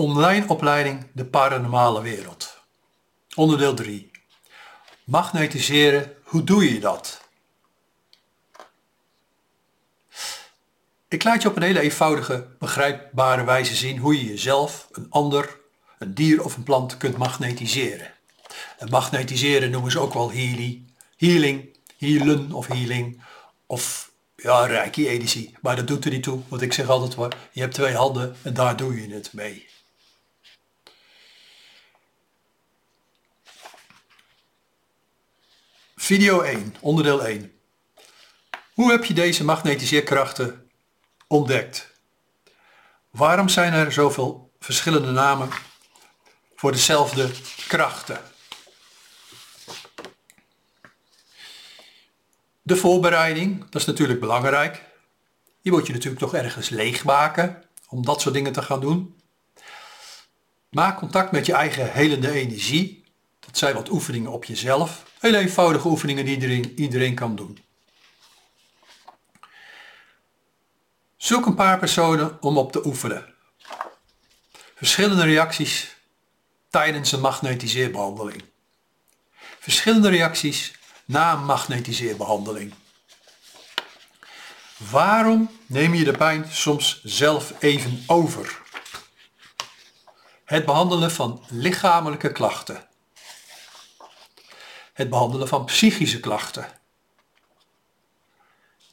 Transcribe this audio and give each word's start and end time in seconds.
Online 0.00 0.44
opleiding 0.48 1.06
De 1.12 1.24
Paranormale 1.24 2.02
Wereld. 2.02 2.58
Onderdeel 3.34 3.74
3. 3.74 4.10
Magnetiseren, 5.04 6.14
hoe 6.22 6.44
doe 6.44 6.72
je 6.72 6.80
dat? 6.80 7.28
Ik 11.08 11.24
laat 11.24 11.42
je 11.42 11.48
op 11.48 11.56
een 11.56 11.62
hele 11.62 11.80
eenvoudige, 11.80 12.46
begrijpbare 12.58 13.44
wijze 13.44 13.74
zien 13.74 13.98
hoe 13.98 14.16
je 14.18 14.24
jezelf, 14.24 14.88
een 14.92 15.06
ander, 15.10 15.58
een 15.98 16.14
dier 16.14 16.44
of 16.44 16.56
een 16.56 16.62
plant 16.62 16.96
kunt 16.96 17.16
magnetiseren. 17.16 18.12
En 18.78 18.90
magnetiseren 18.90 19.70
noemen 19.70 19.90
ze 19.90 20.00
ook 20.00 20.14
wel 20.14 20.32
healing, 20.32 20.92
healing, 21.16 21.76
healen 21.98 22.52
of 22.52 22.66
healing 22.66 23.22
of 23.66 24.10
ja, 24.36 24.66
reiki 24.66 25.08
editie. 25.08 25.54
Maar 25.62 25.76
dat 25.76 25.86
doet 25.86 26.04
er 26.04 26.10
niet 26.10 26.22
toe, 26.22 26.40
want 26.48 26.62
ik 26.62 26.72
zeg 26.72 26.88
altijd 26.88 27.34
je 27.52 27.60
hebt 27.60 27.74
twee 27.74 27.94
handen 27.94 28.36
en 28.42 28.54
daar 28.54 28.76
doe 28.76 29.00
je 29.00 29.14
het 29.14 29.32
mee. 29.32 29.68
Video 36.10 36.40
1, 36.40 36.74
onderdeel 36.80 37.24
1. 37.24 37.52
Hoe 38.74 38.90
heb 38.90 39.04
je 39.04 39.14
deze 39.14 39.44
magnetiseerkrachten 39.44 40.70
ontdekt? 41.26 41.92
Waarom 43.10 43.48
zijn 43.48 43.72
er 43.72 43.92
zoveel 43.92 44.52
verschillende 44.60 45.10
namen 45.10 45.48
voor 46.54 46.72
dezelfde 46.72 47.30
krachten? 47.68 48.20
De 52.62 52.76
voorbereiding, 52.76 53.60
dat 53.60 53.80
is 53.80 53.86
natuurlijk 53.86 54.20
belangrijk. 54.20 54.84
Je 55.60 55.70
moet 55.70 55.86
je 55.86 55.92
natuurlijk 55.92 56.22
toch 56.22 56.34
ergens 56.34 56.68
leegmaken 56.68 57.64
om 57.88 58.04
dat 58.04 58.20
soort 58.20 58.34
dingen 58.34 58.52
te 58.52 58.62
gaan 58.62 58.80
doen. 58.80 59.20
Maak 60.70 60.98
contact 60.98 61.32
met 61.32 61.46
je 61.46 61.52
eigen 61.52 61.92
helende 61.92 62.30
energie. 62.30 62.99
Dat 63.50 63.58
zijn 63.58 63.74
wat 63.74 63.90
oefeningen 63.90 64.30
op 64.30 64.44
jezelf. 64.44 65.02
Hele 65.18 65.38
eenvoudige 65.38 65.88
oefeningen 65.88 66.24
die 66.24 66.34
iedereen, 66.34 66.78
iedereen 66.78 67.14
kan 67.14 67.36
doen. 67.36 67.58
Zoek 71.16 71.46
een 71.46 71.54
paar 71.54 71.78
personen 71.78 72.42
om 72.42 72.58
op 72.58 72.72
te 72.72 72.86
oefenen. 72.86 73.34
Verschillende 74.74 75.24
reacties 75.24 75.96
tijdens 76.68 77.12
een 77.12 77.20
magnetiseerbehandeling. 77.20 78.42
Verschillende 79.58 80.08
reacties 80.08 80.74
na 81.04 81.32
een 81.32 81.44
magnetiseerbehandeling. 81.44 82.74
Waarom 84.76 85.50
neem 85.66 85.94
je 85.94 86.04
de 86.04 86.16
pijn 86.16 86.46
soms 86.50 87.00
zelf 87.04 87.52
even 87.58 88.04
over? 88.06 88.62
Het 90.44 90.64
behandelen 90.64 91.10
van 91.10 91.44
lichamelijke 91.48 92.32
klachten. 92.32 92.88
Het 95.00 95.10
behandelen 95.10 95.48
van 95.48 95.64
psychische 95.64 96.20
klachten. 96.20 96.68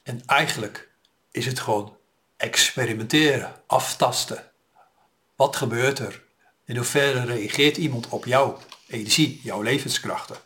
En 0.03 0.21
eigenlijk 0.25 0.89
is 1.31 1.45
het 1.45 1.59
gewoon 1.59 1.97
experimenteren, 2.37 3.61
aftasten. 3.65 4.51
Wat 5.35 5.55
gebeurt 5.55 5.99
er? 5.99 6.23
In 6.65 6.75
hoeverre 6.75 7.25
reageert 7.25 7.77
iemand 7.77 8.07
op 8.07 8.25
jouw 8.25 8.59
energie, 8.87 9.39
jouw 9.43 9.61
levenskrachten? 9.61 10.37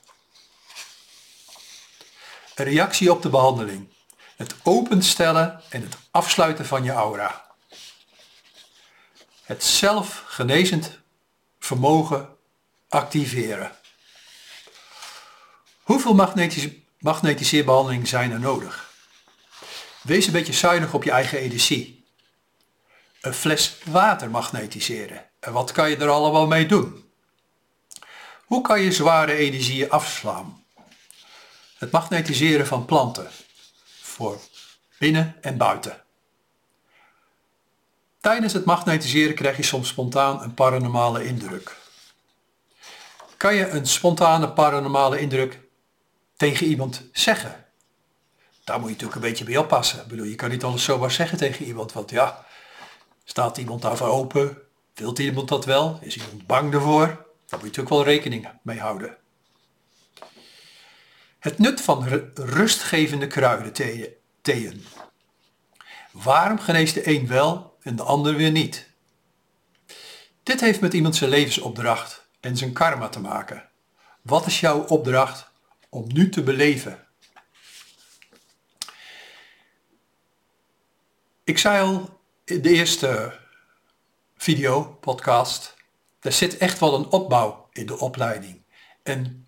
Een 2.55 2.65
reactie 2.65 3.11
op 3.11 3.21
de 3.21 3.29
behandeling. 3.29 3.87
Het 4.35 4.55
openstellen 4.63 5.61
en 5.69 5.81
het 5.81 5.97
afsluiten 6.11 6.65
van 6.65 6.83
je 6.83 6.91
aura. 6.91 7.45
Het 9.43 9.63
zelfgenezend 9.63 10.99
vermogen 11.59 12.37
activeren. 12.89 13.79
Hoeveel 15.81 16.13
magnetis 16.13 16.67
magnetiseerbehandelingen 16.99 18.07
zijn 18.07 18.31
er 18.31 18.39
nodig? 18.39 18.93
Wees 20.01 20.25
een 20.25 20.31
beetje 20.31 20.53
zuinig 20.53 20.93
op 20.93 21.03
je 21.03 21.11
eigen 21.11 21.37
energie. 21.39 22.05
Een 23.21 23.33
fles 23.33 23.77
water 23.85 24.29
magnetiseren. 24.29 25.25
En 25.39 25.53
wat 25.53 25.71
kan 25.71 25.89
je 25.89 25.97
er 25.97 26.09
allemaal 26.09 26.47
mee 26.47 26.65
doen? 26.65 27.11
Hoe 28.45 28.61
kan 28.61 28.81
je 28.81 28.91
zware 28.91 29.33
energieën 29.33 29.89
afslaan? 29.89 30.63
Het 31.77 31.91
magnetiseren 31.91 32.67
van 32.67 32.85
planten 32.85 33.29
voor 34.01 34.39
binnen 34.97 35.35
en 35.41 35.57
buiten. 35.57 36.03
Tijdens 38.19 38.53
het 38.53 38.65
magnetiseren 38.65 39.35
krijg 39.35 39.57
je 39.57 39.63
soms 39.63 39.87
spontaan 39.87 40.41
een 40.41 40.53
paranormale 40.53 41.25
indruk. 41.25 41.77
Kan 43.37 43.55
je 43.55 43.69
een 43.69 43.87
spontane 43.87 44.49
paranormale 44.49 45.19
indruk 45.19 45.59
tegen 46.41 46.67
iemand 46.67 47.09
zeggen? 47.11 47.65
Daar 48.63 48.79
moet 48.79 48.87
je 48.87 48.93
natuurlijk 48.93 49.21
een 49.21 49.29
beetje 49.29 49.43
bij 49.43 49.57
oppassen. 49.57 50.01
Ik 50.01 50.07
bedoel, 50.07 50.25
je 50.25 50.35
kan 50.35 50.49
niet 50.49 50.63
alles 50.63 50.83
zomaar 50.83 51.11
zeggen 51.11 51.37
tegen 51.37 51.65
iemand, 51.65 51.93
want 51.93 52.09
ja, 52.09 52.45
staat 53.23 53.57
iemand 53.57 53.81
daarvoor 53.81 54.07
open? 54.07 54.57
Wilt 54.93 55.19
iemand 55.19 55.47
dat 55.47 55.65
wel? 55.65 55.99
Is 56.01 56.15
iemand 56.15 56.47
bang 56.47 56.73
ervoor? 56.73 57.05
Daar 57.05 57.15
moet 57.59 57.59
je 57.59 57.65
natuurlijk 57.65 57.89
wel 57.89 58.03
rekening 58.03 58.49
mee 58.61 58.79
houden. 58.79 59.17
Het 61.39 61.57
nut 61.57 61.81
van 61.81 62.07
rustgevende 62.33 63.27
kruidentheeën. 63.27 64.85
Waarom 66.11 66.59
geneest 66.59 66.93
de 66.93 67.07
een 67.07 67.27
wel 67.27 67.77
en 67.81 67.95
de 67.95 68.03
ander 68.03 68.35
weer 68.35 68.51
niet? 68.51 68.89
Dit 70.43 70.61
heeft 70.61 70.81
met 70.81 70.93
iemand 70.93 71.15
zijn 71.15 71.29
levensopdracht 71.29 72.27
en 72.39 72.57
zijn 72.57 72.73
karma 72.73 73.09
te 73.09 73.19
maken. 73.19 73.69
Wat 74.21 74.45
is 74.45 74.59
jouw 74.59 74.79
opdracht 74.79 75.50
om 75.91 76.05
nu 76.07 76.29
te 76.29 76.43
beleven? 76.43 77.07
Ik 81.43 81.57
zei 81.57 81.81
al 81.81 82.19
in 82.45 82.61
de 82.61 82.69
eerste 82.69 83.39
video, 84.37 84.83
podcast, 84.83 85.75
er 86.21 86.31
zit 86.31 86.57
echt 86.57 86.79
wel 86.79 86.95
een 86.95 87.05
opbouw 87.05 87.69
in 87.71 87.85
de 87.85 87.99
opleiding. 87.99 88.61
En 89.03 89.47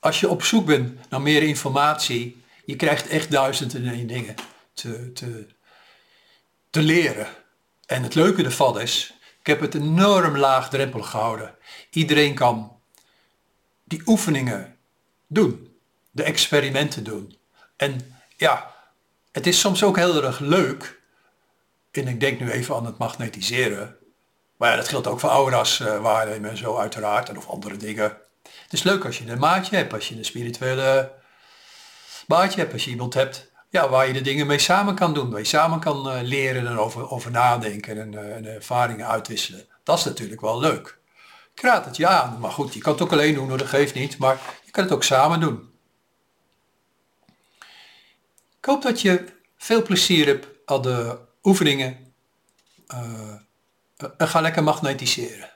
als 0.00 0.20
je 0.20 0.28
op 0.28 0.42
zoek 0.42 0.66
bent 0.66 1.10
naar 1.10 1.22
meer 1.22 1.42
informatie, 1.42 2.42
je 2.64 2.76
krijgt 2.76 3.08
echt 3.08 3.30
duizenden 3.30 4.06
dingen 4.06 4.34
te, 4.72 5.12
te, 5.12 5.46
te 6.70 6.82
leren. 6.82 7.28
En 7.86 8.02
het 8.02 8.14
leuke 8.14 8.44
ervan 8.44 8.80
is, 8.80 9.14
ik 9.40 9.46
heb 9.46 9.60
het 9.60 9.74
enorm 9.74 10.36
laagdrempelig 10.36 11.10
gehouden. 11.10 11.54
Iedereen 11.90 12.34
kan 12.34 12.80
die 13.84 14.02
oefeningen 14.06 14.76
doen, 15.26 15.73
de 16.14 16.22
experimenten 16.22 17.04
doen. 17.04 17.38
En 17.76 18.16
ja, 18.36 18.74
het 19.32 19.46
is 19.46 19.60
soms 19.60 19.82
ook 19.82 19.96
heel 19.96 20.24
erg 20.24 20.38
leuk. 20.38 21.00
En 21.90 22.08
ik 22.08 22.20
denk 22.20 22.40
nu 22.40 22.50
even 22.50 22.74
aan 22.74 22.86
het 22.86 22.98
magnetiseren. 22.98 23.96
Maar 24.56 24.70
ja, 24.70 24.76
dat 24.76 24.88
geldt 24.88 25.06
ook 25.06 25.20
voor 25.20 25.30
aura's 25.30 25.78
uh, 25.78 26.00
waarnemen 26.00 26.50
en 26.50 26.56
zo 26.56 26.78
uiteraard. 26.78 27.28
En 27.28 27.36
of 27.36 27.48
andere 27.48 27.76
dingen. 27.76 28.16
Het 28.42 28.72
is 28.72 28.82
leuk 28.82 29.04
als 29.04 29.18
je 29.18 29.30
een 29.30 29.38
maatje 29.38 29.76
hebt, 29.76 29.92
als 29.92 30.08
je 30.08 30.16
een 30.16 30.24
spirituele 30.24 31.12
maatje 32.26 32.60
hebt, 32.60 32.72
als 32.72 32.84
je 32.84 32.90
iemand 32.90 33.14
hebt 33.14 33.52
ja, 33.74 33.88
waar 33.88 34.06
je 34.06 34.12
de 34.12 34.20
dingen 34.20 34.46
mee 34.46 34.58
samen 34.58 34.94
kan 34.94 35.14
doen, 35.14 35.30
waar 35.30 35.38
je 35.38 35.46
samen 35.46 35.80
kan 35.80 36.06
uh, 36.06 36.22
leren 36.22 36.66
en 36.66 36.78
over, 36.78 37.10
over 37.10 37.30
nadenken 37.30 38.00
en, 38.00 38.12
uh, 38.12 38.36
en, 38.36 38.46
ervaringen 38.46 39.06
uitwisselen. 39.06 39.66
Dat 39.82 39.98
is 39.98 40.04
natuurlijk 40.04 40.40
wel 40.40 40.60
leuk. 40.60 40.98
Ik 41.54 41.60
raad 41.60 41.84
het 41.84 41.96
je 41.96 42.06
aan, 42.06 42.38
maar 42.40 42.50
goed, 42.50 42.74
je 42.74 42.80
kan 42.80 42.92
het 42.92 43.02
ook 43.02 43.12
alleen 43.12 43.34
doen, 43.34 43.48
dat 43.48 43.62
geeft 43.62 43.94
niet, 43.94 44.18
maar 44.18 44.38
je 44.64 44.70
kan 44.70 44.84
het 44.84 44.92
ook 44.92 45.02
samen 45.02 45.40
doen. 45.40 45.73
Ik 48.64 48.70
hoop 48.70 48.82
dat 48.82 49.00
je 49.00 49.24
veel 49.56 49.82
plezier 49.82 50.26
hebt 50.26 50.46
aan 50.64 50.82
de 50.82 51.18
oefeningen. 51.42 52.14
Uh, 52.94 53.34
ga 54.18 54.40
lekker 54.40 54.62
magnetiseren. 54.62 55.50